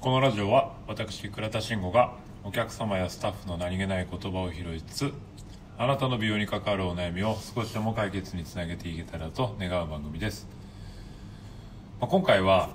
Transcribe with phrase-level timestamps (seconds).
[0.00, 2.14] このラジオは私倉田慎吾が
[2.44, 5.12] お客様やスタッフの何気ない言葉を拾いつつ
[5.76, 10.46] あなたの美容に関わるお悩みを少しでも解決につなげていけたらと願う番組です、
[12.00, 12.70] まあ、今回は、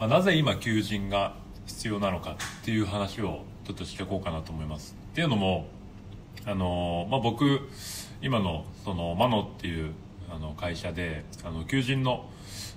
[0.00, 1.36] まあ、なぜ今求人が
[1.66, 4.96] 必要なのかっていう話をちょっとしていこうかなと思います。
[5.12, 5.68] っていうのも
[6.46, 7.60] あの、まあ、僕
[8.20, 9.92] 今のそのマノっていう
[10.34, 12.28] あの会社であの求人の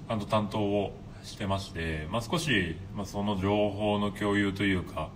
[0.08, 0.94] あの担当を
[1.28, 5.10] してまして、まあ、少し、まあ、その情報の共有というか、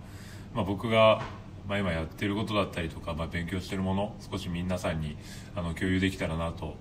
[0.54, 1.22] まあ、僕が、
[1.66, 5.16] まあ、今やってることだったりとか、まあ、勉強してるもの少し皆さんに
[5.56, 6.74] あの共有できたらなと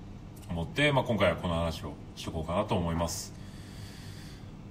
[0.50, 3.34] 思って、まあ、今回はこの話をしとこうかなと思います。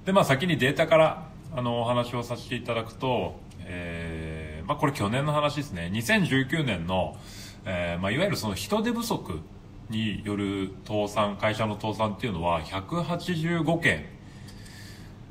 [0.04, 5.90] でまあ先にデータからあのお話をさせていただくと、えーまあ、これ去年の話ですね。
[5.92, 7.16] 2019年の、
[7.64, 9.40] えーまあ、いわゆるその人手不足
[9.88, 14.19] による倒産会社の倒産っていうのは185件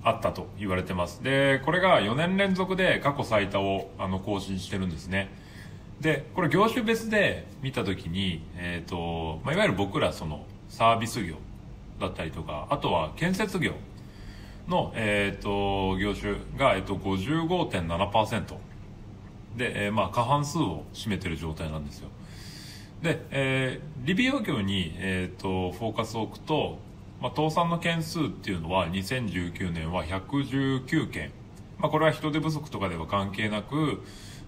[0.04, 1.24] あったと言われてます。
[1.24, 5.30] でこれが4年連続で過去最多をあの更新してるんですね。
[6.00, 11.36] でこれ業種別で見た時に、えーとまあ、いわゆる僕らそのサービス業
[12.00, 13.74] だったりとかあとは建設業
[14.70, 18.46] の、えーと、業種が、えーと、55.7%
[19.58, 22.10] で、えー、まあ過半数を占めてる状態なんですよ。
[23.02, 26.78] で、えー、リビオ業に、えーと、フォーカスを置くと、
[27.22, 31.32] まあ、倒産の件数っていうのは2019年は119件、
[31.78, 34.02] まあ、これは人手不足とかでは関係なく、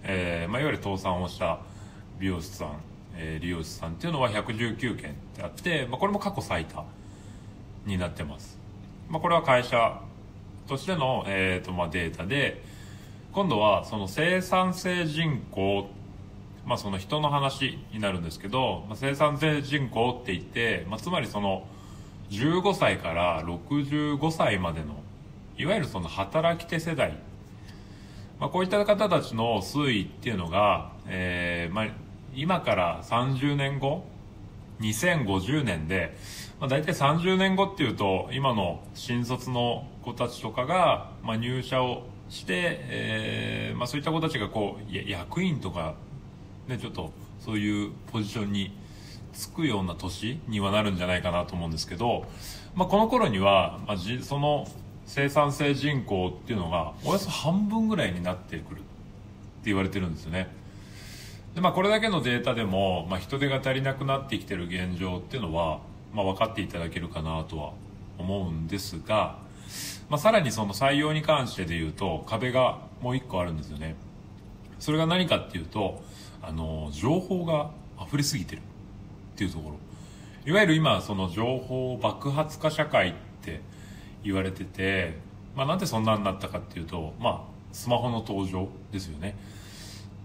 [0.04, 1.60] えーまあ、いわゆる倒産をした
[2.18, 2.80] 美容師さん、
[3.16, 6.84] えー、利用師さんっていうのは119件ってあって、まあ、これも過去最多
[7.84, 8.58] になってます、
[9.10, 10.00] まあ、これは会社
[10.66, 12.62] としての、えーとまあ、データで
[13.32, 15.88] 今度はその生産性人口
[16.64, 21.66] まあ、その人の話になるんですけど、まあ、生産性人口って言って、まあ、つまりその
[22.32, 25.02] 15歳から65歳までの
[25.58, 27.18] いわゆるその働き手世代、
[28.40, 31.86] まあ、こういった方たちの推移っていうのが、えーまあ、
[32.34, 34.04] 今から30年後
[34.80, 36.16] 2050年で、
[36.58, 45.94] まあ、大体30年後っていうと今の新卒の子たちとかが、まあ、入社をして、えーまあ、そういった子たちがこう役員とか
[46.68, 48.72] ね、ちょっとそういうポジションに
[49.32, 52.26] つくような年にはなるんじゃないかなと思うんですけど、
[52.74, 54.66] まあ、この頃には、まあ、その
[55.06, 58.84] 生産性人口っていうのがおよそ半分ぐらいになってくるって
[59.64, 60.48] 言われてるんですよね。
[61.54, 65.80] で、まあ、これだけのデータでも、まあ、人手が足りなくなってきてる現状っていうのは、
[66.14, 67.72] まあ、分かっていただけるかなとは
[68.18, 69.38] 思うんですが、
[70.08, 73.96] まあ、さらにその採用に関してで言うと壁がもう一個あるんですよね。
[74.78, 76.02] それが何かっていうと
[76.42, 77.70] あの情報が
[78.04, 78.62] 溢れすぎてる。
[79.46, 79.76] っていうところ。
[80.44, 83.60] いわゆる今その情報爆発化社会って
[84.24, 85.18] 言われてて、
[85.56, 87.40] まあ、なんでそんなになったかっていうと、まあ、
[87.72, 89.36] スマホの登場ですよね。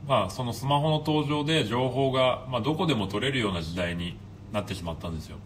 [0.08, 4.18] まあそのスマホの登場で情報が、まあ、どこでも取れるような時代に
[4.54, 5.38] なってしまったんですよ、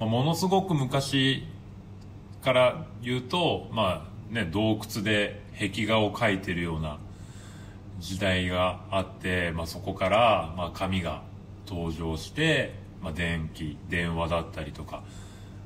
[0.00, 1.44] まあ、ものすごく昔
[2.42, 6.98] から言うとまあね洞窟で壁画を描いてるような
[8.00, 11.22] 時代があって、まあ、そこから、まあ、紙が
[11.66, 15.02] 登場して、まあ、電気電話だったりとか、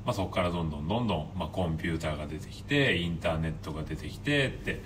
[0.05, 4.81] まあ、そこからどんどんどんどん、まあ、コンピューターが出てきてインターネットが出てきてって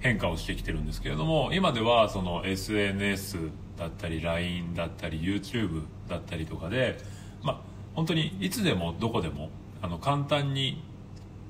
[0.00, 3.38] 変化をしてきてるんですけれども今ではその SNS
[3.76, 6.98] だったり LINE だったり YouTube だったりとかで、
[7.42, 7.60] まあ、
[7.94, 9.50] 本当にいつでもどこでも
[9.82, 10.82] あの簡単に、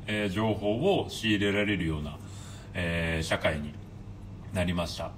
[0.07, 2.19] えー、情報を仕入れられるような、
[2.75, 3.75] えー、社会に
[4.53, 5.13] なりました。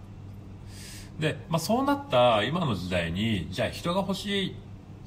[1.19, 4.53] で、まあ、そうなった今の時代にじゃあ人が欲しいっ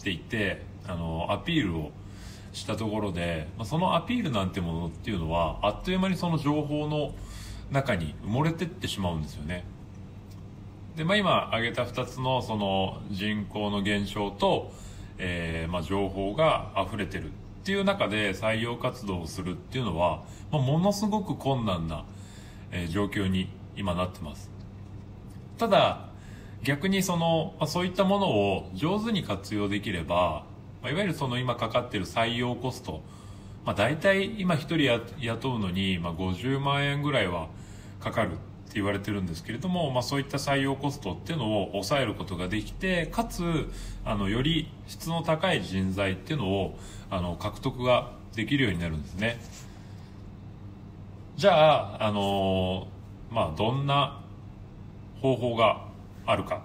[0.03, 1.91] て言ってあのアピールを
[2.53, 7.13] したところで、まあ、そのアピールなんてものっていうのはあっという間にその情報の
[7.71, 9.65] 中に埋もれてってしまうんですよね。
[10.95, 14.71] で、まあ、今挙げた2つのその人口の減少と、
[15.17, 17.29] えー、まあ情報が溢れてるっ
[17.63, 22.05] ていう中で採用活動をするっていうのは、まあ、ものすごく困難な、
[22.71, 24.54] えー、状況に今なってます。
[25.57, 26.09] ただ
[26.63, 30.45] 逆にその、まあ、そういったものを上手に活用できれば、
[30.81, 33.01] まあ、いわゆるその今かかっている採用コスト、
[33.65, 37.47] まあ、大体今1人雇うのに、まあ、50万円ぐらいは
[37.99, 38.39] かかるって
[38.75, 43.69] 言われてるんですけれども、まあ、そういった採用コストっていうのを抑えることができてかつ
[44.03, 46.77] あのより質の高い人材っていうのを
[47.09, 49.39] あの獲得ができるようになるんですね。
[51.37, 52.87] じゃあ、あの
[53.29, 54.21] まあ、どんな
[55.21, 55.85] 方法が
[56.25, 56.61] あるか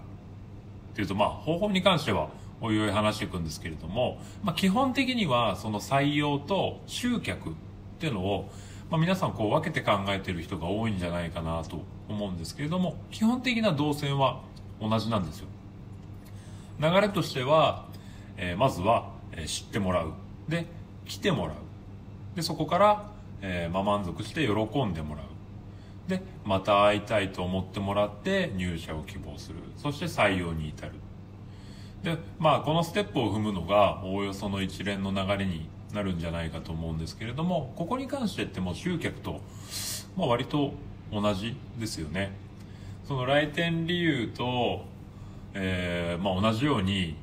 [0.92, 2.28] っていうとまあ方法に関しては
[2.60, 7.52] おいおい話していくんですけれども、まあ、基本的にはその採用と集客っ
[7.98, 8.50] ていうのを
[8.90, 14.40] まあ、皆さんこう分けて考えてる人が多いんじゃないかなと思うんですけれども基本的な動線は
[14.80, 15.46] 同じなんですよ。
[16.80, 17.86] 流れとしては、
[18.36, 20.14] えー、まずは、え、知ってもらう。
[20.48, 20.66] で
[21.04, 21.56] 来てもらう。
[22.34, 23.10] でそこから、
[23.42, 25.24] えーまあ、満足して喜んでもらう。
[26.10, 29.58] でまた会いたいと思ってもらって入社を希望する。
[29.76, 30.92] そして採用に至る。
[32.02, 39.40] でまあこのステップを踏むのがおおよその一連の流れになるんじゃないかと思うんですけれどもここに関してってもう集客と、
[40.16, 40.72] まあ、割と
[41.12, 42.32] 同じですよね。
[43.04, 44.84] その来店理由と、
[45.54, 47.16] えーまあ、同じように、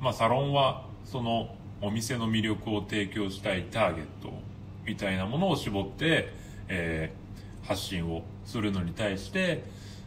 [0.00, 4.32] まあ、サロンはそのお店の魅力を提供したいターゲット
[4.86, 6.32] みたいなものを絞って、
[6.68, 7.23] えー、
[7.66, 9.64] 発信をするのに対して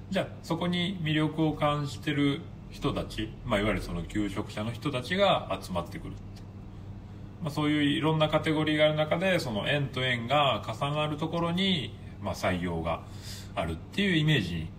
[0.10, 6.14] じゃあそこに魅力を感じてる人たち、まあ、いわゆるその求職者の人たちが集まってくる
[7.42, 13.04] まあ、そういういろんなカテゴリーがある中でその円と円が重なるところに、まあ、採用が
[13.56, 14.70] あるっていうイメージに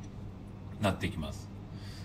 [0.80, 1.48] なってきます。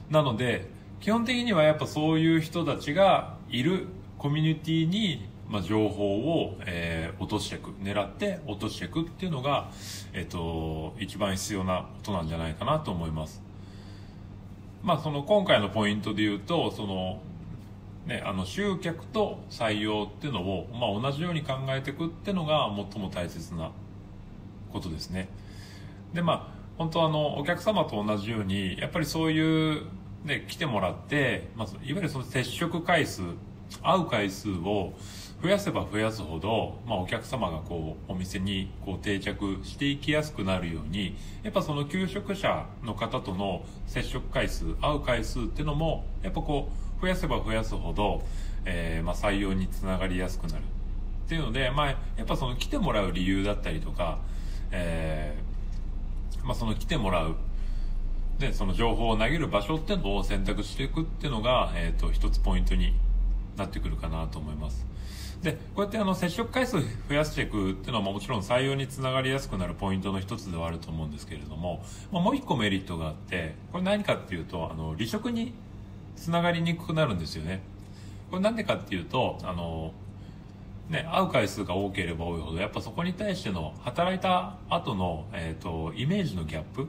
[0.10, 0.68] なので
[1.00, 3.88] 基本的にはやっぱそういう人たちがいる
[4.18, 9.70] コミュニティにまあ、情報を、えー、落としていく狙って落としていくっていうのが、
[10.14, 13.42] えっと、一番必要なことなんじゃないかなと思います。
[14.82, 17.22] まあ、その今回のポイントで言うとその
[18.06, 23.72] ね、あの集客と採用っていうのを、まあ、同じように考えていくっていうのが最も大切な
[24.74, 25.30] ことですね。
[26.14, 29.86] でまあ本当あのお客様と同じようにやっぱりそういう、
[30.26, 33.22] ね、来てもらって、まずいわゆるその接触回数
[33.82, 34.94] 会う回数を
[35.44, 48.24] 増やせば増やすほど、まあ、お客様がこうお店にこう定着していきやすくなるようにやっぱその求職者の方との接触回数会う回数っていうのもやっぱこう増やせば増やすほど、
[48.64, 50.62] えー、まあ、採用につながりやすくなる
[51.26, 54.20] っていうので、まあ、やっぱその来てもらう理由だったりとか、
[54.72, 57.36] えー、まあ、その来てもらう
[58.40, 62.94] でその情報を投げる場所っていうのを選択していくっていうのが、えーと、一つポイントに
[63.58, 64.94] なってくるかなと思います。
[65.44, 75.54] で、こうやってあの接触回数増やしていくっていうのはもちろん採用につながりやすくなるポイントの一つではあると思うんですけれども、まあ、もう一個メリットがあって、これ何かっていうと、あの、離職に
[76.16, 77.62] つながりにくくなるんですよね。
[78.34, 79.94] これなんでかっていうとあの
[80.90, 86.88] ね、会う回数が多ければ多いほどやっぱそこに対しての働いた後の、えーと、イメージのギャップ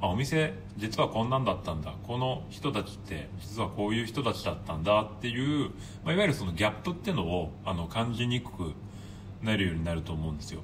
[0.00, 1.94] あお店実はこんなんだったんだ。
[2.06, 5.70] この人たちって実はこういう人たちだったんだっていう、
[6.04, 8.72] まあ、いわゆるそのギャップっていうのをあの感じにくく
[9.42, 10.60] なるようになると思うんですよ。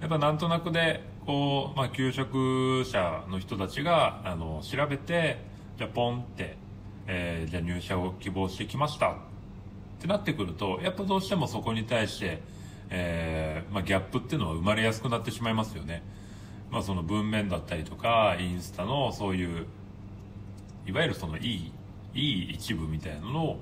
[0.00, 5.38] やっぱなんとなくでこう、まあ、求職者の人たちがあの調べて
[5.78, 6.56] じゃあポンって、
[7.06, 9.16] えー、じゃあ入社を希望してきました。
[9.96, 12.42] ってなってくると、やっぱどうしてもそこに対して、
[12.90, 16.02] えー、まあ、ギャップっていうのは生まれやすくなってしまいますよね。
[16.76, 19.64] まあ、その文面だったりとか、インスタのそういう、
[20.86, 21.72] いわゆるそのいい、
[22.14, 23.60] いい一部みたいなのを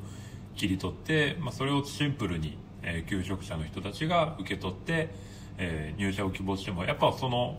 [0.57, 5.15] 切り取って、まあ、それをシンプルに、えー、求職者の人たちが受け取って、
[5.59, 7.57] えー、入社を希望しても、やっぱその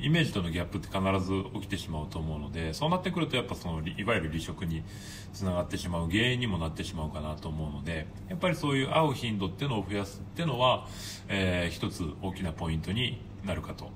[0.00, 4.84] イメージとのギャップって必ず起きてしまうと思うのでそうなってくるとやっぱそのいわゆる離職に
[5.32, 10.86] つながってしまう原因にもなってしまうかなと思うのでやっぱりそういう会う頻度っていうのを増やすっていうのは、
[11.26, 13.90] えー、一つ大きなポイントになるかと。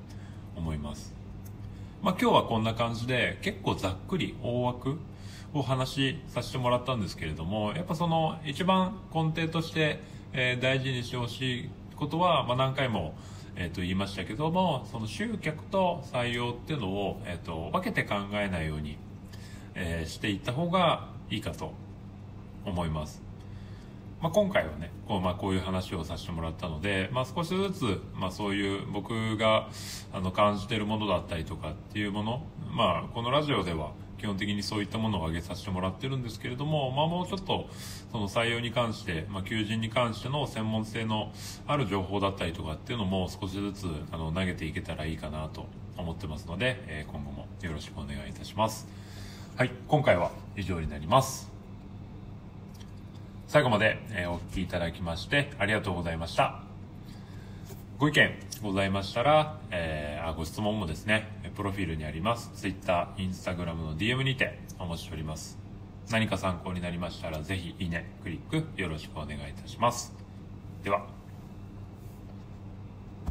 [0.57, 1.15] 思います。
[2.03, 4.99] まあ、今日はこんな感じで結構ざっくり大枠
[5.55, 10.01] を話しさせてもらったんですけれどもやっぱその一番根底として、
[10.33, 13.15] え、大事にしてほしいことは、ま、何回も
[13.55, 18.97] えー、と言いましたけどもその集客と採用っていうのを、えー、と分けて考えないように、
[19.75, 21.73] え、していった方がいいかと
[22.65, 23.23] 思います。
[24.23, 29.69] まあ、今回はねこう,、まあ、こういう話をさせてもらったので、まあ、少しずつ、まあ、そういう僕が
[30.13, 37.69] あの感じてるものだったりとかっていうもの、まあ、このラジオでは基本的にそういったものを挙げさせてもらってるんですけれども、まあ、もうちょっと
[38.13, 41.33] その採用に関して、まあ、求人に関しての専門性の
[41.67, 48.87] ある情報だったりとかっていうのも少しずつあの投げていけたらいいかなと思ってますので、えー、今後もよろしくお願いいたします。
[49.57, 51.52] はい今回は以上になります。
[53.53, 56.63] 最後まで、えお聞きいただきましてありがとうございました
[57.99, 58.31] ご意見
[58.63, 65.59] ございましたら、えー、あご質問もですね、プロフィールにあります Twitter、Instagram の DM にてお待ちしております。
[66.11, 70.15] 何か参考になりましたら、ぜひいいね、クリックよろしくお願いいたします。
[70.83, 71.22] では。